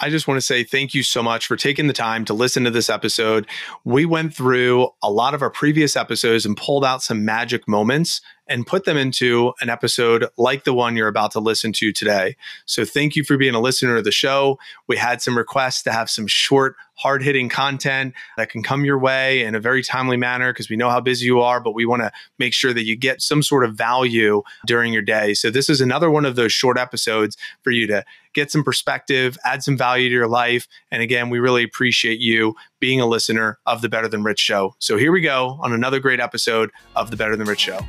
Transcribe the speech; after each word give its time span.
I 0.00 0.10
just 0.10 0.28
want 0.28 0.38
to 0.38 0.46
say 0.46 0.62
thank 0.62 0.94
you 0.94 1.02
so 1.02 1.22
much 1.22 1.46
for 1.46 1.56
taking 1.56 1.88
the 1.88 1.92
time 1.92 2.24
to 2.26 2.34
listen 2.34 2.64
to 2.64 2.70
this 2.70 2.88
episode. 2.88 3.46
We 3.84 4.04
went 4.04 4.34
through 4.34 4.90
a 5.02 5.10
lot 5.10 5.34
of 5.34 5.42
our 5.42 5.50
previous 5.50 5.96
episodes 5.96 6.46
and 6.46 6.56
pulled 6.56 6.84
out 6.84 7.02
some 7.02 7.24
magic 7.24 7.66
moments 7.66 8.20
and 8.48 8.66
put 8.66 8.84
them 8.84 8.96
into 8.96 9.52
an 9.60 9.68
episode 9.68 10.26
like 10.36 10.64
the 10.64 10.72
one 10.72 10.96
you're 10.96 11.08
about 11.08 11.32
to 11.32 11.40
listen 11.40 11.72
to 11.74 11.92
today. 11.92 12.36
So 12.66 12.84
thank 12.84 13.14
you 13.14 13.24
for 13.24 13.36
being 13.36 13.54
a 13.54 13.60
listener 13.60 13.96
of 13.96 14.04
the 14.04 14.12
show. 14.12 14.58
We 14.86 14.96
had 14.96 15.20
some 15.20 15.36
requests 15.36 15.82
to 15.82 15.92
have 15.92 16.08
some 16.08 16.26
short, 16.26 16.76
hard 16.94 17.22
hitting 17.22 17.48
content 17.48 18.14
that 18.36 18.50
can 18.50 18.62
come 18.62 18.84
your 18.84 18.98
way 18.98 19.44
in 19.44 19.54
a 19.54 19.60
very 19.60 19.82
timely 19.82 20.16
manner 20.16 20.52
because 20.52 20.70
we 20.70 20.76
know 20.76 20.90
how 20.90 21.00
busy 21.00 21.26
you 21.26 21.40
are, 21.40 21.60
but 21.60 21.74
we 21.74 21.86
want 21.86 22.02
to 22.02 22.10
make 22.38 22.54
sure 22.54 22.72
that 22.72 22.84
you 22.84 22.96
get 22.96 23.20
some 23.20 23.42
sort 23.42 23.64
of 23.64 23.74
value 23.74 24.42
during 24.66 24.92
your 24.92 25.02
day. 25.02 25.34
So 25.34 25.50
this 25.50 25.68
is 25.68 25.80
another 25.80 26.10
one 26.10 26.24
of 26.24 26.36
those 26.36 26.52
short 26.52 26.78
episodes 26.78 27.36
for 27.62 27.70
you 27.70 27.86
to 27.86 28.04
get 28.34 28.50
some 28.50 28.64
perspective, 28.64 29.36
add 29.44 29.62
some 29.62 29.76
value 29.76 30.08
to 30.08 30.14
your 30.14 30.28
life. 30.28 30.68
And 30.90 31.02
again, 31.02 31.30
we 31.30 31.38
really 31.38 31.64
appreciate 31.64 32.20
you 32.20 32.54
being 32.80 33.00
a 33.00 33.06
listener 33.06 33.58
of 33.66 33.82
the 33.82 33.88
Better 33.88 34.08
Than 34.08 34.22
Rich 34.22 34.40
show. 34.40 34.74
So 34.78 34.96
here 34.96 35.12
we 35.12 35.20
go 35.20 35.58
on 35.60 35.72
another 35.72 36.00
great 36.00 36.20
episode 36.20 36.70
of 36.94 37.10
the 37.10 37.16
Better 37.16 37.36
Than 37.36 37.46
Rich 37.46 37.60
show. 37.60 37.80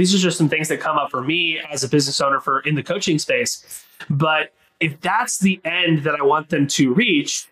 These 0.00 0.14
are 0.14 0.18
just 0.18 0.38
some 0.38 0.48
things 0.48 0.68
that 0.68 0.80
come 0.80 0.96
up 0.96 1.10
for 1.10 1.20
me 1.20 1.60
as 1.70 1.84
a 1.84 1.88
business 1.88 2.22
owner 2.22 2.40
for 2.40 2.60
in 2.60 2.74
the 2.74 2.82
coaching 2.82 3.18
space. 3.18 3.84
But 4.08 4.54
if 4.80 4.98
that's 5.02 5.40
the 5.40 5.60
end 5.62 6.04
that 6.04 6.14
I 6.14 6.22
want 6.22 6.48
them 6.48 6.66
to 6.68 6.94
reach, 6.94 7.46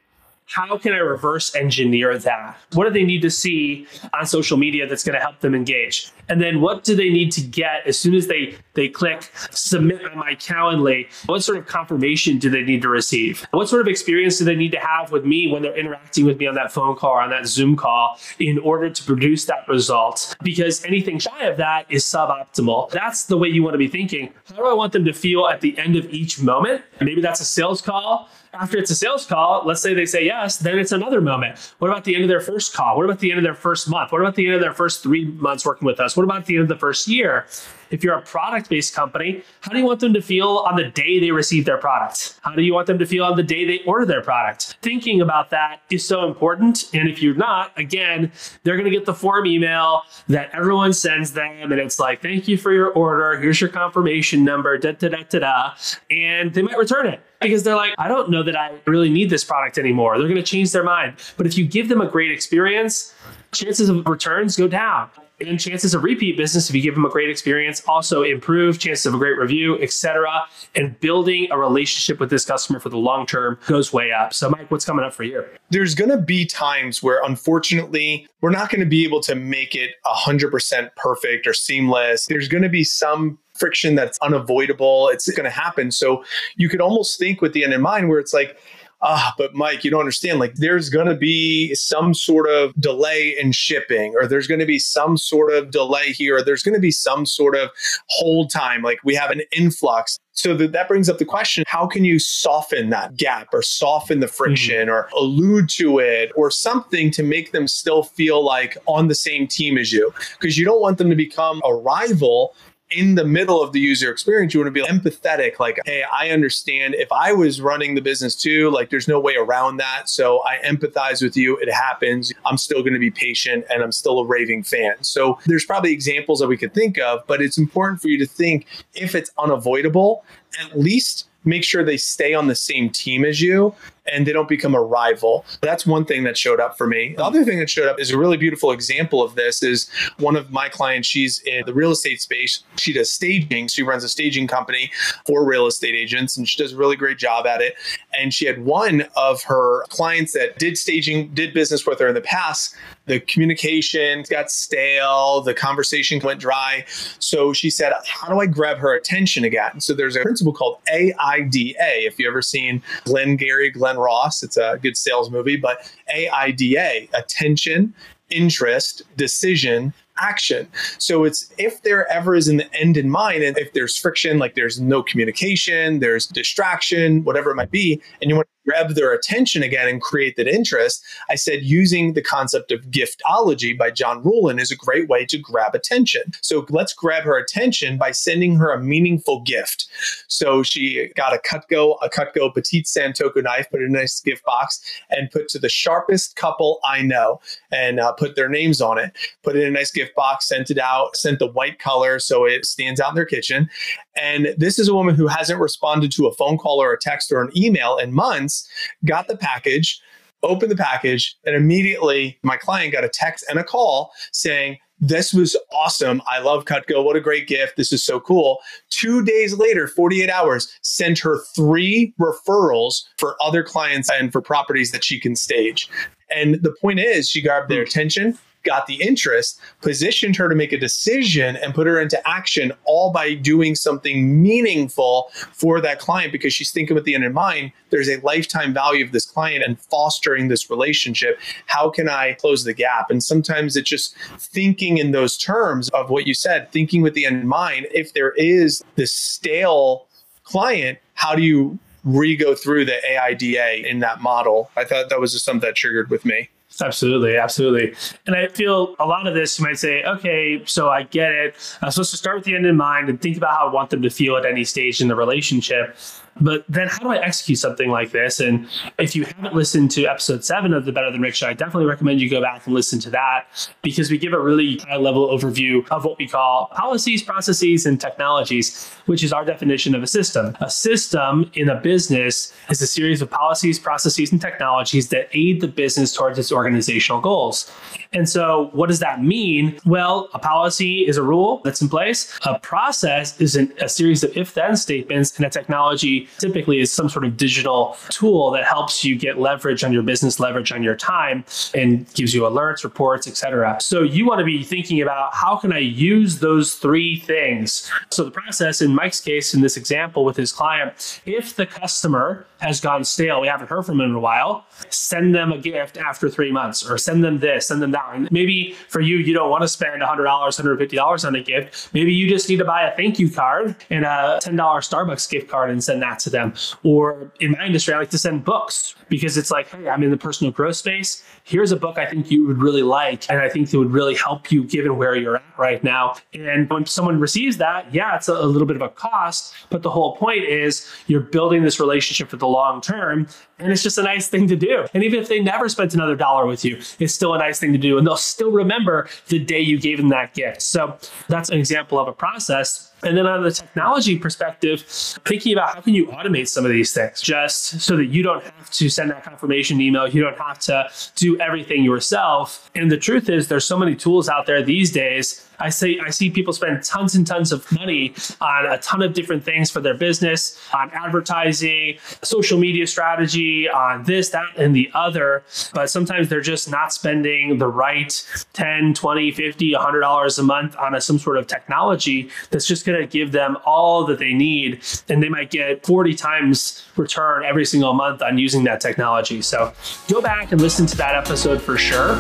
how 0.48 0.78
can 0.78 0.94
I 0.94 0.98
reverse 0.98 1.54
engineer 1.54 2.16
that? 2.18 2.56
What 2.72 2.84
do 2.84 2.90
they 2.90 3.04
need 3.04 3.20
to 3.20 3.30
see 3.30 3.86
on 4.18 4.24
social 4.24 4.56
media 4.56 4.86
that's 4.86 5.04
going 5.04 5.14
to 5.14 5.20
help 5.20 5.40
them 5.40 5.54
engage? 5.54 6.10
And 6.30 6.40
then 6.40 6.62
what 6.62 6.84
do 6.84 6.96
they 6.96 7.10
need 7.10 7.32
to 7.32 7.42
get 7.42 7.86
as 7.86 7.98
soon 7.98 8.14
as 8.14 8.26
they 8.26 8.54
they 8.72 8.88
click 8.88 9.30
submit 9.50 10.04
on 10.04 10.16
my 10.16 10.34
Calendly? 10.34 11.08
What 11.26 11.42
sort 11.42 11.58
of 11.58 11.66
confirmation 11.66 12.38
do 12.38 12.48
they 12.48 12.62
need 12.62 12.80
to 12.82 12.88
receive? 12.88 13.46
What 13.50 13.68
sort 13.68 13.82
of 13.82 13.88
experience 13.88 14.38
do 14.38 14.44
they 14.44 14.54
need 14.54 14.72
to 14.72 14.78
have 14.78 15.12
with 15.12 15.24
me 15.24 15.50
when 15.50 15.62
they're 15.62 15.76
interacting 15.76 16.24
with 16.24 16.38
me 16.38 16.46
on 16.46 16.54
that 16.54 16.72
phone 16.72 16.96
call 16.96 17.12
or 17.12 17.20
on 17.20 17.30
that 17.30 17.46
Zoom 17.46 17.76
call 17.76 18.18
in 18.38 18.58
order 18.58 18.88
to 18.88 19.04
produce 19.04 19.44
that 19.46 19.68
result? 19.68 20.34
Because 20.42 20.82
anything 20.84 21.18
shy 21.18 21.44
of 21.44 21.58
that 21.58 21.84
is 21.90 22.04
suboptimal. 22.04 22.90
That's 22.90 23.24
the 23.24 23.36
way 23.36 23.48
you 23.48 23.62
want 23.62 23.74
to 23.74 23.78
be 23.78 23.88
thinking. 23.88 24.32
How 24.48 24.56
do 24.56 24.66
I 24.66 24.74
want 24.74 24.94
them 24.94 25.04
to 25.04 25.12
feel 25.12 25.46
at 25.46 25.60
the 25.60 25.76
end 25.78 25.96
of 25.96 26.08
each 26.10 26.40
moment? 26.40 26.82
Maybe 27.00 27.20
that's 27.20 27.40
a 27.40 27.44
sales 27.44 27.82
call 27.82 28.30
after 28.60 28.76
it's 28.76 28.90
a 28.90 28.94
sales 28.94 29.24
call, 29.24 29.62
let's 29.64 29.80
say 29.80 29.94
they 29.94 30.06
say 30.06 30.24
yes, 30.24 30.58
then 30.58 30.78
it's 30.78 30.90
another 30.90 31.20
moment. 31.20 31.58
What 31.78 31.88
about 31.88 32.04
the 32.04 32.14
end 32.14 32.24
of 32.24 32.28
their 32.28 32.40
first 32.40 32.74
call? 32.74 32.96
What 32.96 33.04
about 33.04 33.20
the 33.20 33.30
end 33.30 33.38
of 33.38 33.44
their 33.44 33.54
first 33.54 33.88
month? 33.88 34.10
What 34.10 34.20
about 34.20 34.34
the 34.34 34.46
end 34.46 34.54
of 34.56 34.60
their 34.60 34.74
first 34.74 35.02
three 35.02 35.26
months 35.26 35.64
working 35.64 35.86
with 35.86 36.00
us? 36.00 36.16
What 36.16 36.24
about 36.24 36.46
the 36.46 36.56
end 36.56 36.62
of 36.62 36.68
the 36.68 36.76
first 36.76 37.06
year? 37.06 37.46
If 37.90 38.04
you're 38.04 38.14
a 38.14 38.22
product 38.22 38.68
based 38.68 38.94
company, 38.94 39.42
how 39.60 39.72
do 39.72 39.78
you 39.78 39.84
want 39.84 40.00
them 40.00 40.14
to 40.14 40.22
feel 40.22 40.64
on 40.68 40.76
the 40.76 40.84
day 40.84 41.18
they 41.18 41.30
receive 41.30 41.64
their 41.64 41.78
product? 41.78 42.38
How 42.42 42.54
do 42.54 42.62
you 42.62 42.74
want 42.74 42.86
them 42.86 42.98
to 42.98 43.06
feel 43.06 43.24
on 43.24 43.36
the 43.36 43.42
day 43.42 43.64
they 43.64 43.80
order 43.84 44.04
their 44.04 44.22
product? 44.22 44.76
Thinking 44.82 45.20
about 45.20 45.50
that 45.50 45.80
is 45.90 46.06
so 46.06 46.26
important. 46.26 46.90
And 46.94 47.08
if 47.08 47.22
you're 47.22 47.34
not, 47.34 47.78
again, 47.78 48.32
they're 48.62 48.76
going 48.76 48.90
to 48.90 48.96
get 48.96 49.06
the 49.06 49.14
form 49.14 49.46
email 49.46 50.02
that 50.28 50.50
everyone 50.52 50.92
sends 50.92 51.32
them. 51.32 51.72
And 51.72 51.80
it's 51.80 51.98
like, 51.98 52.22
thank 52.22 52.48
you 52.48 52.56
for 52.56 52.72
your 52.72 52.90
order. 52.90 53.38
Here's 53.38 53.60
your 53.60 53.70
confirmation 53.70 54.44
number, 54.44 54.76
da 54.78 54.92
da 54.92 55.08
da 55.08 55.22
da 55.28 55.38
da. 55.38 55.74
And 56.10 56.52
they 56.54 56.62
might 56.62 56.78
return 56.78 57.06
it 57.06 57.20
because 57.40 57.62
they're 57.62 57.76
like, 57.76 57.94
I 57.98 58.08
don't 58.08 58.30
know 58.30 58.42
that 58.42 58.56
I 58.56 58.72
really 58.86 59.10
need 59.10 59.30
this 59.30 59.44
product 59.44 59.78
anymore. 59.78 60.18
They're 60.18 60.28
going 60.28 60.36
to 60.36 60.42
change 60.42 60.72
their 60.72 60.82
mind. 60.82 61.16
But 61.36 61.46
if 61.46 61.56
you 61.56 61.66
give 61.66 61.88
them 61.88 62.00
a 62.00 62.06
great 62.06 62.30
experience, 62.30 63.14
chances 63.52 63.88
of 63.88 64.06
returns 64.06 64.56
go 64.56 64.68
down 64.68 65.10
and 65.40 65.60
chances 65.60 65.94
of 65.94 66.02
repeat 66.02 66.36
business 66.36 66.68
if 66.68 66.74
you 66.74 66.82
give 66.82 66.94
them 66.94 67.04
a 67.04 67.08
great 67.08 67.30
experience 67.30 67.82
also 67.86 68.22
improve 68.22 68.78
chances 68.78 69.06
of 69.06 69.14
a 69.14 69.18
great 69.18 69.38
review 69.38 69.80
etc 69.80 70.44
and 70.74 70.98
building 71.00 71.48
a 71.50 71.58
relationship 71.58 72.20
with 72.20 72.30
this 72.30 72.44
customer 72.44 72.80
for 72.80 72.88
the 72.88 72.96
long 72.96 73.26
term 73.26 73.58
goes 73.66 73.92
way 73.92 74.12
up. 74.12 74.34
So 74.34 74.50
mike 74.50 74.70
what's 74.70 74.84
coming 74.84 75.04
up 75.04 75.14
for 75.14 75.24
you? 75.24 75.44
There's 75.70 75.94
going 75.94 76.10
to 76.10 76.18
be 76.18 76.44
times 76.44 77.02
where 77.02 77.20
unfortunately 77.24 78.26
we're 78.40 78.50
not 78.50 78.70
going 78.70 78.80
to 78.80 78.86
be 78.86 79.04
able 79.04 79.20
to 79.22 79.34
make 79.34 79.74
it 79.74 79.92
100% 80.06 80.90
perfect 80.96 81.46
or 81.46 81.52
seamless. 81.52 82.26
There's 82.26 82.48
going 82.48 82.62
to 82.62 82.68
be 82.68 82.84
some 82.84 83.38
friction 83.54 83.94
that's 83.94 84.18
unavoidable. 84.18 85.08
It's 85.08 85.28
going 85.30 85.44
to 85.44 85.50
happen. 85.50 85.90
So 85.90 86.24
you 86.56 86.68
could 86.68 86.80
almost 86.80 87.18
think 87.18 87.40
with 87.40 87.52
the 87.52 87.64
end 87.64 87.74
in 87.74 87.82
mind 87.82 88.08
where 88.08 88.18
it's 88.18 88.32
like 88.32 88.58
ah, 89.00 89.34
but 89.38 89.54
Mike, 89.54 89.84
you 89.84 89.90
don't 89.90 90.00
understand. 90.00 90.38
Like, 90.38 90.54
there's 90.54 90.90
going 90.90 91.06
to 91.06 91.14
be 91.14 91.74
some 91.74 92.14
sort 92.14 92.48
of 92.48 92.74
delay 92.80 93.36
in 93.38 93.52
shipping, 93.52 94.14
or 94.16 94.26
there's 94.26 94.46
going 94.46 94.60
to 94.60 94.66
be 94.66 94.78
some 94.78 95.16
sort 95.16 95.52
of 95.52 95.70
delay 95.70 96.12
here, 96.12 96.36
or 96.36 96.42
there's 96.42 96.62
going 96.62 96.74
to 96.74 96.80
be 96.80 96.90
some 96.90 97.26
sort 97.26 97.56
of 97.56 97.70
hold 98.08 98.50
time. 98.50 98.82
Like, 98.82 98.98
we 99.04 99.14
have 99.14 99.30
an 99.30 99.42
influx. 99.52 100.18
So 100.32 100.54
that, 100.54 100.70
that 100.70 100.86
brings 100.86 101.08
up 101.08 101.18
the 101.18 101.24
question 101.24 101.64
how 101.66 101.86
can 101.86 102.04
you 102.04 102.20
soften 102.20 102.90
that 102.90 103.16
gap 103.16 103.48
or 103.52 103.60
soften 103.60 104.20
the 104.20 104.28
friction 104.28 104.86
mm-hmm. 104.86 104.90
or 104.90 105.08
allude 105.16 105.68
to 105.70 105.98
it 105.98 106.30
or 106.36 106.48
something 106.48 107.10
to 107.10 107.24
make 107.24 107.50
them 107.50 107.66
still 107.66 108.04
feel 108.04 108.44
like 108.44 108.76
on 108.86 109.08
the 109.08 109.16
same 109.16 109.48
team 109.48 109.76
as 109.76 109.92
you? 109.92 110.12
Because 110.38 110.56
you 110.56 110.64
don't 110.64 110.80
want 110.80 110.98
them 110.98 111.10
to 111.10 111.16
become 111.16 111.60
a 111.64 111.74
rival 111.74 112.54
in 112.90 113.16
the 113.16 113.24
middle 113.24 113.62
of 113.62 113.72
the 113.72 113.80
user 113.80 114.10
experience, 114.10 114.54
you 114.54 114.60
want 114.60 114.74
to 114.74 114.82
be 114.82 114.86
empathetic. 114.86 115.58
Like, 115.58 115.78
hey, 115.84 116.02
I 116.10 116.30
understand 116.30 116.94
if 116.94 117.10
I 117.12 117.32
was 117.32 117.60
running 117.60 117.94
the 117.94 118.00
business 118.00 118.34
too, 118.34 118.70
like 118.70 118.90
there's 118.90 119.08
no 119.08 119.20
way 119.20 119.34
around 119.36 119.76
that. 119.76 120.08
So 120.08 120.42
I 120.44 120.58
empathize 120.66 121.22
with 121.22 121.36
you. 121.36 121.56
It 121.58 121.70
happens. 121.70 122.32
I'm 122.46 122.56
still 122.56 122.80
going 122.80 122.94
to 122.94 122.98
be 122.98 123.10
patient 123.10 123.66
and 123.68 123.82
I'm 123.82 123.92
still 123.92 124.20
a 124.20 124.26
raving 124.26 124.62
fan. 124.62 124.94
So 125.02 125.38
there's 125.46 125.66
probably 125.66 125.92
examples 125.92 126.40
that 126.40 126.48
we 126.48 126.56
could 126.56 126.72
think 126.72 126.98
of, 126.98 127.26
but 127.26 127.42
it's 127.42 127.58
important 127.58 128.00
for 128.00 128.08
you 128.08 128.18
to 128.18 128.26
think 128.26 128.66
if 128.94 129.14
it's 129.14 129.30
unavoidable, 129.38 130.24
at 130.58 130.78
least 130.78 131.28
make 131.44 131.64
sure 131.64 131.84
they 131.84 131.96
stay 131.96 132.34
on 132.34 132.46
the 132.46 132.54
same 132.54 132.90
team 132.90 133.24
as 133.24 133.40
you 133.40 133.74
and 134.12 134.26
they 134.26 134.32
don't 134.32 134.48
become 134.48 134.74
a 134.74 134.80
rival. 134.80 135.44
That's 135.60 135.86
one 135.86 136.04
thing 136.04 136.24
that 136.24 136.36
showed 136.36 136.60
up 136.60 136.76
for 136.76 136.86
me. 136.86 137.14
The 137.16 137.24
other 137.24 137.44
thing 137.44 137.58
that 137.58 137.70
showed 137.70 137.88
up 137.88 138.00
is 138.00 138.10
a 138.10 138.18
really 138.18 138.36
beautiful 138.36 138.70
example 138.70 139.22
of 139.22 139.34
this 139.34 139.62
is 139.62 139.90
one 140.18 140.36
of 140.36 140.50
my 140.50 140.68
clients, 140.68 141.08
she's 141.08 141.40
in 141.40 141.64
the 141.66 141.74
real 141.74 141.90
estate 141.90 142.20
space. 142.20 142.62
She 142.76 142.92
does 142.92 143.10
staging. 143.10 143.68
She 143.68 143.82
runs 143.82 144.04
a 144.04 144.08
staging 144.08 144.46
company 144.46 144.90
for 145.26 145.44
real 145.44 145.66
estate 145.66 145.94
agents 145.94 146.36
and 146.36 146.48
she 146.48 146.62
does 146.62 146.72
a 146.72 146.76
really 146.76 146.96
great 146.96 147.18
job 147.18 147.46
at 147.46 147.60
it. 147.60 147.74
And 148.18 148.32
she 148.32 148.46
had 148.46 148.64
one 148.64 149.06
of 149.16 149.42
her 149.44 149.84
clients 149.88 150.32
that 150.32 150.58
did 150.58 150.78
staging, 150.78 151.28
did 151.34 151.54
business 151.54 151.86
with 151.86 152.00
her 152.00 152.08
in 152.08 152.14
the 152.14 152.20
past. 152.20 152.74
The 153.06 153.20
communication 153.20 154.24
got 154.28 154.50
stale, 154.50 155.40
the 155.40 155.54
conversation 155.54 156.20
went 156.22 156.40
dry. 156.40 156.84
So 157.18 157.52
she 157.52 157.70
said, 157.70 157.92
How 158.06 158.28
do 158.28 158.40
I 158.40 158.46
grab 158.46 158.78
her 158.78 158.94
attention 158.94 159.44
again? 159.44 159.80
So 159.80 159.94
there's 159.94 160.16
a 160.16 160.20
principle 160.20 160.52
called 160.52 160.78
AIDA. 160.92 162.04
If 162.04 162.18
you 162.18 162.28
ever 162.28 162.42
seen 162.42 162.82
Glenn 163.04 163.36
Gary, 163.36 163.70
Glen 163.70 163.97
Ross. 163.98 164.42
It's 164.42 164.56
a 164.56 164.78
good 164.82 164.96
sales 164.96 165.30
movie, 165.30 165.56
but 165.56 165.90
AIDA, 166.14 167.08
attention, 167.14 167.94
interest, 168.30 169.02
decision, 169.16 169.92
action. 170.18 170.68
So 170.98 171.24
it's 171.24 171.52
if 171.58 171.82
there 171.82 172.10
ever 172.10 172.34
is 172.34 172.48
an 172.48 172.62
end 172.72 172.96
in 172.96 173.10
mind, 173.10 173.42
and 173.42 173.56
if 173.58 173.72
there's 173.72 173.96
friction, 173.96 174.38
like 174.38 174.54
there's 174.54 174.80
no 174.80 175.02
communication, 175.02 176.00
there's 176.00 176.26
distraction, 176.26 177.24
whatever 177.24 177.50
it 177.50 177.54
might 177.54 177.70
be, 177.70 178.00
and 178.20 178.28
you 178.28 178.36
want 178.36 178.48
grab 178.68 178.90
their 178.90 179.12
attention 179.12 179.62
again 179.62 179.88
and 179.88 180.02
create 180.02 180.36
that 180.36 180.46
interest, 180.46 181.02
I 181.30 181.36
said 181.36 181.62
using 181.62 182.12
the 182.12 182.22
concept 182.22 182.70
of 182.70 182.82
giftology 182.90 183.76
by 183.76 183.90
John 183.90 184.22
Ruhlin 184.22 184.60
is 184.60 184.70
a 184.70 184.76
great 184.76 185.08
way 185.08 185.24
to 185.26 185.38
grab 185.38 185.74
attention. 185.74 186.22
So 186.42 186.66
let's 186.68 186.92
grab 186.92 187.24
her 187.24 187.38
attention 187.38 187.96
by 187.96 188.10
sending 188.10 188.56
her 188.56 188.70
a 188.70 188.80
meaningful 188.80 189.40
gift. 189.40 189.86
So 190.28 190.62
she 190.62 191.10
got 191.16 191.32
a 191.32 191.38
Cutco, 191.38 191.96
a 192.02 192.10
Cutco 192.10 192.52
Petite 192.52 192.84
Santoku 192.84 193.42
knife, 193.42 193.70
put 193.70 193.80
in 193.80 193.94
a 193.94 193.98
nice 193.98 194.20
gift 194.20 194.44
box, 194.44 194.80
and 195.08 195.30
put 195.30 195.48
to 195.48 195.58
the 195.58 195.70
sharpest 195.70 196.36
couple 196.36 196.80
I 196.84 197.00
know, 197.00 197.40
and 197.72 197.98
uh, 197.98 198.12
put 198.12 198.36
their 198.36 198.50
names 198.50 198.82
on 198.82 198.98
it. 198.98 199.12
Put 199.42 199.56
it 199.56 199.62
in 199.62 199.68
a 199.68 199.78
nice 199.78 199.90
gift 199.90 200.14
box, 200.14 200.46
sent 200.46 200.70
it 200.70 200.78
out, 200.78 201.16
sent 201.16 201.38
the 201.38 201.46
white 201.46 201.78
color 201.78 202.18
so 202.18 202.44
it 202.44 202.66
stands 202.66 203.00
out 203.00 203.10
in 203.10 203.14
their 203.14 203.24
kitchen. 203.24 203.70
And 204.20 204.54
this 204.56 204.78
is 204.78 204.88
a 204.88 204.94
woman 204.94 205.14
who 205.14 205.26
hasn't 205.26 205.60
responded 205.60 206.12
to 206.12 206.26
a 206.26 206.34
phone 206.34 206.58
call 206.58 206.82
or 206.82 206.92
a 206.92 206.98
text 206.98 207.32
or 207.32 207.42
an 207.42 207.50
email 207.56 207.96
in 207.96 208.12
months, 208.12 208.68
got 209.04 209.28
the 209.28 209.36
package, 209.36 210.00
opened 210.42 210.70
the 210.70 210.76
package, 210.76 211.36
and 211.44 211.54
immediately 211.54 212.38
my 212.42 212.56
client 212.56 212.92
got 212.92 213.04
a 213.04 213.08
text 213.08 213.44
and 213.48 213.58
a 213.58 213.64
call 213.64 214.12
saying, 214.32 214.78
this 215.00 215.32
was 215.32 215.56
awesome. 215.72 216.20
I 216.28 216.40
love 216.40 216.64
Cutco. 216.64 217.04
What 217.04 217.16
a 217.16 217.20
great 217.20 217.46
gift. 217.46 217.76
This 217.76 217.92
is 217.92 218.02
so 218.02 218.18
cool. 218.18 218.58
Two 218.90 219.24
days 219.24 219.56
later, 219.56 219.86
48 219.86 220.28
hours, 220.28 220.76
sent 220.82 221.20
her 221.20 221.38
three 221.54 222.14
referrals 222.20 223.04
for 223.16 223.36
other 223.40 223.62
clients 223.62 224.10
and 224.10 224.32
for 224.32 224.40
properties 224.40 224.90
that 224.90 225.04
she 225.04 225.20
can 225.20 225.36
stage. 225.36 225.88
And 226.34 226.56
the 226.62 226.74
point 226.80 227.00
is, 227.00 227.30
she 227.30 227.40
grabbed 227.40 227.70
their 227.70 227.82
hmm. 227.82 227.88
attention, 227.88 228.38
got 228.64 228.86
the 228.86 229.00
interest, 229.00 229.60
positioned 229.80 230.36
her 230.36 230.48
to 230.48 230.54
make 230.54 230.72
a 230.72 230.78
decision 230.78 231.56
and 231.56 231.74
put 231.74 231.86
her 231.86 232.00
into 232.00 232.20
action 232.28 232.72
all 232.84 233.12
by 233.12 233.34
doing 233.34 233.74
something 233.74 234.42
meaningful 234.42 235.30
for 235.52 235.80
that 235.80 235.98
client 235.98 236.32
because 236.32 236.52
she's 236.52 236.70
thinking 236.70 236.94
with 236.94 237.04
the 237.04 237.14
end 237.14 237.24
in 237.24 237.32
mind. 237.32 237.72
There's 237.90 238.08
a 238.08 238.20
lifetime 238.20 238.74
value 238.74 239.04
of 239.04 239.12
this 239.12 239.26
client 239.26 239.64
and 239.64 239.80
fostering 239.80 240.48
this 240.48 240.70
relationship. 240.70 241.38
How 241.66 241.90
can 241.90 242.08
I 242.08 242.34
close 242.34 242.64
the 242.64 242.74
gap? 242.74 243.10
And 243.10 243.22
sometimes 243.22 243.76
it's 243.76 243.88
just 243.88 244.14
thinking 244.38 244.98
in 244.98 245.12
those 245.12 245.36
terms 245.36 245.88
of 245.90 246.10
what 246.10 246.26
you 246.26 246.34
said, 246.34 246.70
thinking 246.72 247.02
with 247.02 247.14
the 247.14 247.24
end 247.24 247.40
in 247.40 247.48
mind. 247.48 247.86
If 247.92 248.12
there 248.12 248.32
is 248.32 248.82
this 248.96 249.14
stale 249.14 250.06
client, 250.44 250.98
how 251.14 251.34
do 251.34 251.42
you 251.42 251.78
re 252.04 252.36
go 252.36 252.54
through 252.54 252.84
the 252.84 252.98
AIDA 253.04 253.88
in 253.88 254.00
that 254.00 254.20
model? 254.20 254.70
I 254.76 254.84
thought 254.84 255.10
that 255.10 255.20
was 255.20 255.32
just 255.32 255.44
something 255.44 255.66
that 255.66 255.76
triggered 255.76 256.10
with 256.10 256.24
me. 256.24 256.48
Absolutely, 256.80 257.36
absolutely. 257.36 257.94
And 258.26 258.36
I 258.36 258.46
feel 258.48 258.94
a 259.00 259.06
lot 259.06 259.26
of 259.26 259.34
this, 259.34 259.58
you 259.58 259.64
might 259.64 259.78
say, 259.78 260.04
okay, 260.04 260.62
so 260.64 260.88
I 260.88 261.02
get 261.02 261.32
it. 261.32 261.54
I'm 261.82 261.90
supposed 261.90 262.12
to 262.12 262.16
start 262.16 262.36
with 262.36 262.44
the 262.44 262.54
end 262.54 262.66
in 262.66 262.76
mind 262.76 263.08
and 263.08 263.20
think 263.20 263.36
about 263.36 263.56
how 263.56 263.68
I 263.68 263.72
want 263.72 263.90
them 263.90 264.02
to 264.02 264.10
feel 264.10 264.36
at 264.36 264.46
any 264.46 264.64
stage 264.64 265.00
in 265.00 265.08
the 265.08 265.16
relationship. 265.16 265.96
But 266.40 266.64
then 266.68 266.88
how 266.88 266.98
do 266.98 267.08
I 267.08 267.18
execute 267.18 267.58
something 267.58 267.90
like 267.90 268.10
this? 268.10 268.40
And 268.40 268.68
if 268.98 269.16
you 269.16 269.24
haven't 269.24 269.54
listened 269.54 269.90
to 269.92 270.04
episode 270.04 270.44
seven 270.44 270.72
of 270.72 270.84
the 270.84 270.92
Better 270.92 271.10
Than 271.10 271.20
Rich 271.20 271.36
Show, 271.36 271.48
I 271.48 271.52
definitely 271.52 271.86
recommend 271.86 272.20
you 272.20 272.30
go 272.30 272.40
back 272.40 272.66
and 272.66 272.74
listen 272.74 272.98
to 273.00 273.10
that 273.10 273.46
because 273.82 274.10
we 274.10 274.18
give 274.18 274.32
a 274.32 274.40
really 274.40 274.78
high 274.78 274.96
level 274.96 275.28
overview 275.28 275.86
of 275.90 276.04
what 276.04 276.18
we 276.18 276.28
call 276.28 276.66
policies, 276.74 277.22
processes, 277.22 277.86
and 277.86 278.00
technologies, 278.00 278.88
which 279.06 279.24
is 279.24 279.32
our 279.32 279.44
definition 279.44 279.94
of 279.94 280.02
a 280.02 280.06
system. 280.06 280.56
A 280.60 280.70
system 280.70 281.50
in 281.54 281.68
a 281.68 281.80
business 281.80 282.52
is 282.70 282.80
a 282.82 282.86
series 282.86 283.22
of 283.22 283.30
policies, 283.30 283.78
processes, 283.78 284.32
and 284.32 284.40
technologies 284.40 285.08
that 285.08 285.28
aid 285.32 285.60
the 285.60 285.68
business 285.68 286.12
towards 286.12 286.38
its 286.38 286.52
organizational 286.52 287.20
goals. 287.20 287.70
And 288.12 288.28
so, 288.28 288.70
what 288.72 288.88
does 288.88 289.00
that 289.00 289.22
mean? 289.22 289.78
Well, 289.84 290.28
a 290.34 290.38
policy 290.38 291.06
is 291.06 291.16
a 291.16 291.22
rule 291.22 291.60
that's 291.64 291.82
in 291.82 291.88
place, 291.88 292.38
a 292.44 292.58
process 292.58 293.38
is 293.40 293.56
an, 293.56 293.72
a 293.80 293.88
series 293.88 294.24
of 294.24 294.36
if 294.36 294.54
then 294.54 294.76
statements, 294.76 295.36
and 295.36 295.46
a 295.46 295.50
technology 295.50 296.27
typically 296.38 296.80
is 296.80 296.92
some 296.92 297.08
sort 297.08 297.24
of 297.24 297.36
digital 297.36 297.96
tool 298.10 298.50
that 298.52 298.64
helps 298.64 299.04
you 299.04 299.16
get 299.16 299.38
leverage 299.38 299.84
on 299.84 299.92
your 299.92 300.02
business, 300.02 300.38
leverage 300.38 300.72
on 300.72 300.82
your 300.82 300.96
time, 300.96 301.44
and 301.74 302.12
gives 302.14 302.34
you 302.34 302.42
alerts, 302.42 302.84
reports, 302.84 303.26
etc. 303.26 303.78
So 303.80 304.02
you 304.02 304.26
want 304.26 304.38
to 304.40 304.44
be 304.44 304.62
thinking 304.62 305.00
about 305.00 305.34
how 305.34 305.56
can 305.56 305.72
I 305.72 305.78
use 305.78 306.38
those 306.38 306.74
three 306.74 307.18
things. 307.20 307.90
So 308.10 308.24
the 308.24 308.30
process 308.30 308.80
in 308.82 308.94
Mike's 308.94 309.20
case, 309.20 309.54
in 309.54 309.60
this 309.60 309.76
example 309.76 310.24
with 310.24 310.36
his 310.36 310.52
client, 310.52 311.20
if 311.26 311.56
the 311.56 311.66
customer 311.66 312.46
has 312.58 312.80
gone 312.80 313.04
stale, 313.04 313.40
we 313.40 313.48
haven't 313.48 313.68
heard 313.68 313.84
from 313.84 314.00
him 314.00 314.10
in 314.10 314.16
a 314.16 314.20
while, 314.20 314.66
send 314.90 315.34
them 315.34 315.52
a 315.52 315.58
gift 315.58 315.96
after 315.96 316.28
three 316.28 316.52
months, 316.52 316.88
or 316.88 316.98
send 316.98 317.22
them 317.22 317.38
this, 317.38 317.68
send 317.68 317.80
them 317.80 317.92
that. 317.92 318.10
And 318.14 318.30
maybe 318.30 318.74
for 318.88 319.00
you, 319.00 319.16
you 319.16 319.32
don't 319.32 319.50
want 319.50 319.62
to 319.62 319.68
spend 319.68 320.02
$100, 320.02 320.18
$150 320.26 321.26
on 321.26 321.34
a 321.34 321.42
gift. 321.42 321.92
Maybe 321.92 322.12
you 322.12 322.28
just 322.28 322.48
need 322.48 322.58
to 322.58 322.64
buy 322.64 322.82
a 322.82 322.96
thank 322.96 323.18
you 323.18 323.30
card 323.30 323.76
and 323.90 324.04
a 324.04 324.40
$10 324.42 324.56
Starbucks 324.56 325.30
gift 325.30 325.48
card 325.48 325.70
and 325.70 325.82
send 325.82 326.02
that 326.02 326.18
to 326.20 326.30
them. 326.30 326.54
Or 326.82 327.30
in 327.40 327.52
my 327.52 327.66
industry, 327.66 327.94
I 327.94 327.98
like 327.98 328.10
to 328.10 328.18
send 328.18 328.44
books 328.44 328.94
because 329.08 329.36
it's 329.36 329.50
like, 329.50 329.68
hey, 329.68 329.88
I'm 329.88 330.02
in 330.02 330.10
the 330.10 330.16
personal 330.16 330.52
growth 330.52 330.76
space. 330.76 331.24
Here's 331.44 331.72
a 331.72 331.76
book 331.76 331.98
I 331.98 332.06
think 332.06 332.30
you 332.30 332.46
would 332.46 332.58
really 332.58 332.82
like, 332.82 333.30
and 333.30 333.40
I 333.40 333.48
think 333.48 333.72
it 333.72 333.76
would 333.76 333.92
really 333.92 334.14
help 334.14 334.50
you 334.52 334.64
given 334.64 334.96
where 334.96 335.14
you're 335.16 335.36
at 335.36 335.58
right 335.58 335.82
now. 335.82 336.16
And 336.34 336.68
when 336.68 336.86
someone 336.86 337.20
receives 337.20 337.56
that, 337.58 337.92
yeah, 337.94 338.16
it's 338.16 338.28
a, 338.28 338.34
a 338.34 338.46
little 338.46 338.66
bit 338.66 338.76
of 338.76 338.82
a 338.82 338.88
cost, 338.88 339.54
but 339.70 339.82
the 339.82 339.90
whole 339.90 340.16
point 340.16 340.44
is 340.44 340.86
you're 341.06 341.20
building 341.20 341.62
this 341.62 341.80
relationship 341.80 342.28
for 342.28 342.36
the 342.36 342.47
long 342.48 342.80
term. 342.80 343.26
And 343.58 343.72
it's 343.72 343.82
just 343.82 343.98
a 343.98 344.02
nice 344.02 344.28
thing 344.28 344.46
to 344.48 344.56
do. 344.56 344.86
And 344.94 345.02
even 345.02 345.20
if 345.20 345.28
they 345.28 345.40
never 345.40 345.68
spent 345.68 345.94
another 345.94 346.16
dollar 346.16 346.46
with 346.46 346.64
you, 346.64 346.80
it's 346.98 347.14
still 347.14 347.34
a 347.34 347.38
nice 347.38 347.58
thing 347.58 347.72
to 347.72 347.78
do. 347.78 347.98
And 347.98 348.06
they'll 348.06 348.16
still 348.16 348.50
remember 348.50 349.08
the 349.28 349.38
day 349.38 349.60
you 349.60 349.78
gave 349.78 349.98
them 349.98 350.08
that 350.08 350.34
gift. 350.34 350.62
So 350.62 350.96
that's 351.28 351.50
an 351.50 351.58
example 351.58 351.98
of 351.98 352.08
a 352.08 352.12
process 352.12 352.87
and 353.02 353.16
then 353.16 353.26
on 353.26 353.42
the 353.42 353.50
technology 353.50 354.18
perspective, 354.18 354.82
thinking 354.82 355.52
about 355.52 355.74
how 355.74 355.80
can 355.80 355.94
you 355.94 356.06
automate 356.06 356.48
some 356.48 356.64
of 356.64 356.70
these 356.70 356.92
things 356.92 357.20
just 357.20 357.80
so 357.80 357.96
that 357.96 358.06
you 358.06 358.22
don't 358.22 358.42
have 358.42 358.70
to 358.70 358.88
send 358.88 359.10
that 359.10 359.24
confirmation 359.24 359.80
email, 359.80 360.08
you 360.08 360.22
don't 360.22 360.38
have 360.38 360.58
to 360.60 360.90
do 361.16 361.38
everything 361.40 361.84
yourself. 361.84 362.70
And 362.74 362.90
the 362.90 362.96
truth 362.96 363.28
is 363.28 363.48
there's 363.48 363.64
so 363.64 363.78
many 363.78 363.94
tools 363.94 364.28
out 364.28 364.46
there 364.46 364.62
these 364.62 364.90
days 364.90 365.48
I 365.60 365.70
see 365.70 365.98
I 366.00 366.10
see 366.10 366.30
people 366.30 366.52
spend 366.52 366.84
tons 366.84 367.14
and 367.14 367.26
tons 367.26 367.52
of 367.52 367.70
money 367.72 368.14
on 368.40 368.66
a 368.66 368.78
ton 368.78 369.02
of 369.02 369.12
different 369.12 369.44
things 369.44 369.70
for 369.70 369.80
their 369.80 369.94
business, 369.94 370.58
on 370.72 370.90
advertising, 370.92 371.98
social 372.22 372.58
media 372.58 372.86
strategy, 372.86 373.68
on 373.68 374.04
this, 374.04 374.30
that, 374.30 374.56
and 374.56 374.74
the 374.74 374.90
other. 374.94 375.42
But 375.74 375.90
sometimes 375.90 376.28
they're 376.28 376.40
just 376.40 376.70
not 376.70 376.92
spending 376.92 377.58
the 377.58 377.66
right 377.66 378.12
10, 378.52 378.94
20, 378.94 379.32
50, 379.32 379.72
100 379.74 380.00
dollars 380.00 380.38
a 380.38 380.42
month 380.42 380.76
on 380.76 380.94
a, 380.94 381.00
some 381.00 381.18
sort 381.18 381.38
of 381.38 381.46
technology 381.46 382.30
that's 382.50 382.66
just 382.66 382.84
going 382.88 383.00
to 383.00 383.06
give 383.06 383.32
them 383.32 383.56
all 383.64 384.04
that 384.06 384.18
they 384.18 384.32
need. 384.32 384.82
And 385.08 385.22
they 385.22 385.28
might 385.28 385.50
get 385.50 385.84
40 385.84 386.14
times 386.14 386.84
return 386.96 387.44
every 387.44 387.64
single 387.64 387.92
month 387.92 388.22
on 388.22 388.38
using 388.38 388.64
that 388.64 388.80
technology. 388.80 389.42
So 389.42 389.72
go 390.08 390.20
back 390.20 390.52
and 390.52 390.60
listen 390.60 390.86
to 390.86 390.96
that 390.96 391.14
episode 391.14 391.60
for 391.60 391.76
sure. 391.76 392.18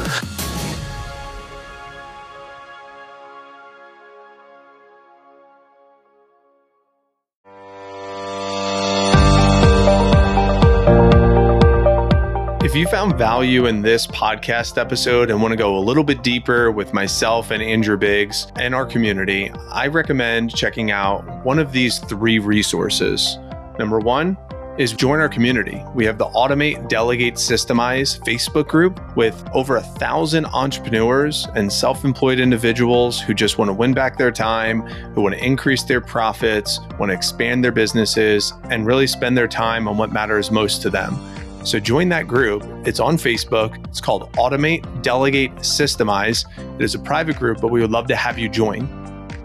You 12.78 12.86
found 12.86 13.18
value 13.18 13.66
in 13.66 13.82
this 13.82 14.06
podcast 14.06 14.78
episode 14.78 15.30
and 15.30 15.42
want 15.42 15.50
to 15.50 15.56
go 15.56 15.76
a 15.76 15.80
little 15.80 16.04
bit 16.04 16.22
deeper 16.22 16.70
with 16.70 16.94
myself 16.94 17.50
and 17.50 17.60
Andrew 17.60 17.96
Biggs 17.96 18.52
and 18.54 18.72
our 18.72 18.86
community, 18.86 19.50
I 19.70 19.88
recommend 19.88 20.54
checking 20.54 20.92
out 20.92 21.44
one 21.44 21.58
of 21.58 21.72
these 21.72 21.98
three 21.98 22.38
resources. 22.38 23.36
Number 23.80 23.98
one 23.98 24.36
is 24.78 24.92
join 24.92 25.18
our 25.18 25.28
community. 25.28 25.82
We 25.92 26.04
have 26.04 26.18
the 26.18 26.26
Automate, 26.26 26.88
Delegate, 26.88 27.34
Systemize 27.34 28.20
Facebook 28.20 28.68
group 28.68 29.00
with 29.16 29.42
over 29.52 29.76
a 29.76 29.82
thousand 29.82 30.46
entrepreneurs 30.46 31.48
and 31.56 31.72
self 31.72 32.04
employed 32.04 32.38
individuals 32.38 33.20
who 33.20 33.34
just 33.34 33.58
want 33.58 33.70
to 33.70 33.72
win 33.72 33.92
back 33.92 34.16
their 34.18 34.30
time, 34.30 34.82
who 35.14 35.22
want 35.22 35.34
to 35.34 35.44
increase 35.44 35.82
their 35.82 36.00
profits, 36.00 36.78
want 37.00 37.10
to 37.10 37.14
expand 37.14 37.64
their 37.64 37.72
businesses, 37.72 38.52
and 38.70 38.86
really 38.86 39.08
spend 39.08 39.36
their 39.36 39.48
time 39.48 39.88
on 39.88 39.96
what 39.96 40.12
matters 40.12 40.52
most 40.52 40.80
to 40.82 40.90
them. 40.90 41.18
So 41.64 41.78
join 41.78 42.08
that 42.10 42.26
group. 42.26 42.62
It's 42.86 43.00
on 43.00 43.16
Facebook. 43.16 43.84
It's 43.88 44.00
called 44.00 44.32
Automate, 44.34 45.02
Delegate, 45.02 45.54
Systemize. 45.56 46.44
It 46.76 46.84
is 46.84 46.94
a 46.94 46.98
private 46.98 47.36
group, 47.36 47.60
but 47.60 47.70
we 47.70 47.80
would 47.80 47.90
love 47.90 48.06
to 48.08 48.16
have 48.16 48.38
you 48.38 48.48
join. 48.48 48.88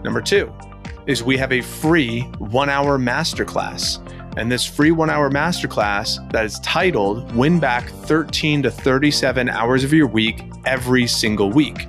Number 0.02 0.20
two 0.20 0.52
is 1.06 1.22
we 1.22 1.36
have 1.36 1.52
a 1.52 1.60
free 1.60 2.22
one 2.38 2.70
hour 2.70 2.98
masterclass. 2.98 4.00
And 4.36 4.50
this 4.50 4.66
free 4.66 4.90
one 4.90 5.10
hour 5.10 5.30
masterclass 5.30 6.30
that 6.32 6.44
is 6.44 6.58
titled 6.60 7.34
Win 7.36 7.60
Back 7.60 7.88
13 7.88 8.62
to 8.62 8.70
37 8.70 9.48
Hours 9.48 9.84
of 9.84 9.92
Your 9.92 10.08
Week 10.08 10.42
Every 10.64 11.06
Single 11.06 11.50
Week. 11.50 11.86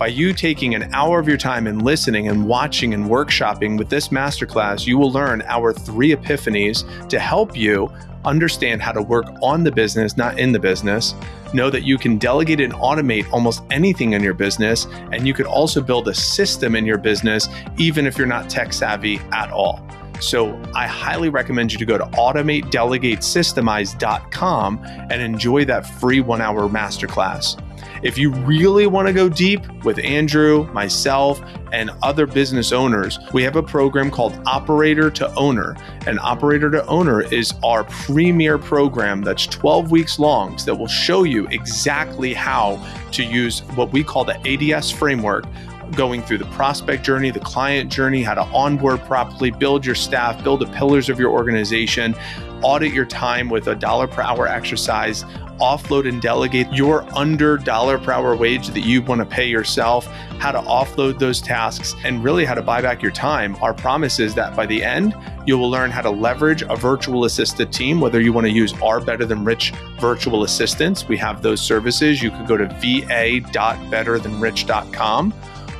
By 0.00 0.06
you 0.06 0.32
taking 0.32 0.74
an 0.74 0.94
hour 0.94 1.20
of 1.20 1.28
your 1.28 1.36
time 1.36 1.66
and 1.66 1.82
listening 1.82 2.28
and 2.28 2.46
watching 2.46 2.94
and 2.94 3.04
workshopping 3.04 3.76
with 3.76 3.90
this 3.90 4.08
masterclass, 4.08 4.86
you 4.86 4.96
will 4.96 5.12
learn 5.12 5.42
our 5.42 5.74
three 5.74 6.16
epiphanies 6.16 7.06
to 7.10 7.18
help 7.18 7.54
you 7.54 7.92
understand 8.24 8.80
how 8.80 8.92
to 8.92 9.02
work 9.02 9.26
on 9.42 9.62
the 9.62 9.70
business, 9.70 10.16
not 10.16 10.38
in 10.38 10.52
the 10.52 10.58
business. 10.58 11.14
Know 11.52 11.68
that 11.68 11.82
you 11.82 11.98
can 11.98 12.16
delegate 12.16 12.62
and 12.62 12.72
automate 12.72 13.30
almost 13.30 13.62
anything 13.70 14.14
in 14.14 14.22
your 14.22 14.32
business. 14.32 14.86
And 15.12 15.26
you 15.26 15.34
could 15.34 15.44
also 15.44 15.82
build 15.82 16.08
a 16.08 16.14
system 16.14 16.74
in 16.74 16.86
your 16.86 16.96
business, 16.96 17.50
even 17.76 18.06
if 18.06 18.16
you're 18.16 18.26
not 18.26 18.48
tech 18.48 18.72
savvy 18.72 19.20
at 19.32 19.50
all. 19.50 19.86
So 20.18 20.58
I 20.74 20.86
highly 20.86 21.28
recommend 21.28 21.72
you 21.72 21.78
to 21.78 21.84
go 21.84 21.98
to 21.98 22.06
automatedelegatesystemize.com 22.06 24.80
and 24.82 25.20
enjoy 25.20 25.66
that 25.66 26.00
free 26.00 26.22
one 26.22 26.40
hour 26.40 26.70
masterclass. 26.70 27.62
If 28.02 28.18
you 28.18 28.30
really 28.30 28.86
want 28.86 29.08
to 29.08 29.12
go 29.12 29.28
deep 29.28 29.66
with 29.84 29.98
Andrew, 29.98 30.70
myself, 30.72 31.40
and 31.72 31.90
other 32.02 32.26
business 32.26 32.72
owners, 32.72 33.18
we 33.32 33.42
have 33.42 33.56
a 33.56 33.62
program 33.62 34.10
called 34.10 34.40
Operator 34.46 35.10
to 35.10 35.34
Owner. 35.34 35.76
And 36.06 36.18
Operator 36.20 36.70
to 36.70 36.84
Owner 36.86 37.22
is 37.22 37.54
our 37.62 37.84
premier 37.84 38.58
program 38.58 39.22
that's 39.22 39.46
12 39.46 39.90
weeks 39.90 40.18
long 40.18 40.56
that 40.66 40.74
will 40.74 40.88
show 40.88 41.22
you 41.24 41.46
exactly 41.48 42.34
how 42.34 42.84
to 43.12 43.24
use 43.24 43.60
what 43.74 43.92
we 43.92 44.02
call 44.02 44.24
the 44.24 44.74
ADS 44.74 44.90
framework 44.90 45.44
going 45.92 46.22
through 46.22 46.38
the 46.38 46.46
prospect 46.46 47.04
journey, 47.04 47.30
the 47.30 47.40
client 47.40 47.90
journey, 47.90 48.22
how 48.22 48.34
to 48.34 48.42
onboard 48.42 49.00
properly, 49.02 49.50
build 49.50 49.84
your 49.84 49.94
staff, 49.94 50.42
build 50.42 50.60
the 50.60 50.66
pillars 50.66 51.08
of 51.08 51.18
your 51.18 51.30
organization, 51.30 52.14
audit 52.62 52.92
your 52.92 53.04
time 53.04 53.48
with 53.48 53.66
a 53.68 53.74
dollar 53.74 54.06
per 54.06 54.22
hour 54.22 54.46
exercise, 54.46 55.24
offload 55.60 56.08
and 56.08 56.20
delegate 56.20 56.72
your 56.72 57.06
under 57.16 57.56
dollar 57.56 57.98
per 57.98 58.10
hour 58.12 58.34
wage 58.34 58.68
that 58.68 58.80
you 58.80 59.02
want 59.02 59.20
to 59.20 59.24
pay 59.24 59.48
yourself, 59.48 60.06
how 60.38 60.50
to 60.50 60.58
offload 60.60 61.18
those 61.18 61.40
tasks, 61.40 61.94
and 62.04 62.24
really 62.24 62.44
how 62.44 62.54
to 62.54 62.62
buy 62.62 62.82
back 62.82 63.02
your 63.02 63.12
time. 63.12 63.56
Our 63.62 63.74
promise 63.74 64.18
is 64.18 64.34
that 64.34 64.56
by 64.56 64.66
the 64.66 64.82
end, 64.82 65.14
you 65.46 65.56
will 65.58 65.70
learn 65.70 65.90
how 65.90 66.02
to 66.02 66.10
leverage 66.10 66.62
a 66.62 66.76
virtual 66.76 67.24
assisted 67.24 67.72
team, 67.72 68.00
whether 68.00 68.20
you 68.20 68.32
want 68.32 68.46
to 68.46 68.52
use 68.52 68.72
our 68.82 69.00
Better 69.00 69.26
Than 69.26 69.44
Rich 69.44 69.72
virtual 69.98 70.44
assistants. 70.44 71.08
We 71.08 71.16
have 71.18 71.42
those 71.42 71.60
services. 71.60 72.22
You 72.22 72.30
could 72.30 72.46
go 72.46 72.56
to 72.56 72.66
va.betterthanrich.com 72.66 75.34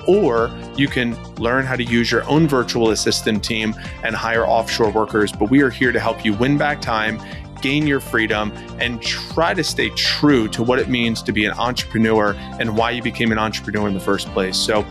or 0.06 0.50
you 0.76 0.88
can 0.88 1.16
learn 1.36 1.64
how 1.64 1.76
to 1.76 1.84
use 1.84 2.10
your 2.10 2.28
own 2.28 2.48
virtual 2.48 2.90
assistant 2.90 3.44
team 3.44 3.74
and 4.02 4.14
hire 4.14 4.46
offshore 4.46 4.90
workers. 4.90 5.32
But 5.32 5.50
we 5.50 5.62
are 5.62 5.70
here 5.70 5.92
to 5.92 6.00
help 6.00 6.24
you 6.24 6.34
win 6.34 6.58
back 6.58 6.80
time, 6.80 7.20
gain 7.60 7.86
your 7.86 8.00
freedom, 8.00 8.52
and 8.78 9.02
try 9.02 9.54
to 9.54 9.64
stay 9.64 9.90
true 9.90 10.48
to 10.48 10.62
what 10.62 10.78
it 10.78 10.88
means 10.88 11.22
to 11.22 11.32
be 11.32 11.44
an 11.44 11.52
entrepreneur 11.52 12.34
and 12.58 12.76
why 12.76 12.90
you 12.90 13.02
became 13.02 13.32
an 13.32 13.38
entrepreneur 13.38 13.88
in 13.88 13.94
the 13.94 14.00
first 14.00 14.28
place. 14.28 14.56
So, 14.56 14.84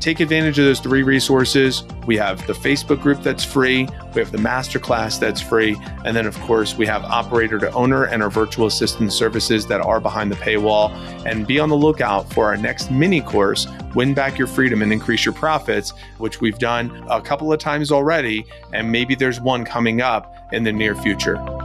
take 0.00 0.20
advantage 0.20 0.58
of 0.58 0.64
those 0.64 0.80
three 0.80 1.02
resources. 1.02 1.82
We 2.06 2.16
have 2.16 2.46
the 2.46 2.52
Facebook 2.52 3.02
group 3.02 3.22
that's 3.22 3.44
free, 3.44 3.88
we 4.14 4.20
have 4.20 4.30
the 4.30 4.38
masterclass 4.38 5.18
that's 5.18 5.40
free, 5.40 5.76
and 6.04 6.16
then, 6.16 6.26
of 6.26 6.38
course, 6.42 6.76
we 6.76 6.86
have 6.86 7.02
operator 7.04 7.58
to 7.58 7.70
owner 7.72 8.04
and 8.04 8.22
our 8.22 8.30
virtual 8.30 8.66
assistant 8.66 9.12
services 9.12 9.66
that 9.66 9.80
are 9.80 10.00
behind 10.00 10.30
the 10.30 10.36
paywall. 10.36 10.92
And 11.26 11.46
be 11.46 11.58
on 11.58 11.68
the 11.68 11.76
lookout 11.76 12.32
for 12.32 12.44
our 12.46 12.56
next 12.56 12.90
mini 12.90 13.20
course, 13.20 13.66
Win 13.94 14.14
Back 14.14 14.38
Your 14.38 14.46
Freedom 14.46 14.82
and 14.82 14.92
Increase 14.92 15.24
Your 15.24 15.34
Profits, 15.34 15.92
which 16.18 16.40
we've 16.40 16.58
done 16.58 17.04
a 17.10 17.20
couple 17.20 17.52
of 17.52 17.58
times 17.58 17.90
already, 17.90 18.46
and 18.72 18.92
maybe 18.92 19.14
there's 19.14 19.40
one 19.40 19.64
coming 19.64 20.02
up 20.02 20.36
in 20.52 20.62
the 20.62 20.72
near 20.72 20.94
future. 20.94 21.55